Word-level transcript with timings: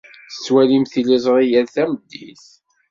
Tettwalimt 0.31 0.91
tiliẓri 0.93 1.45
yal 1.51 1.67
tameddit. 1.75 2.45